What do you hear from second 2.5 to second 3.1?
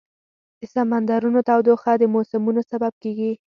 سبب